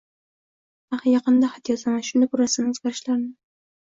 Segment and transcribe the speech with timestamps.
[1.11, 3.29] Yaqinda xat yozaman, shunda ko’rasan o’zgarishlarni…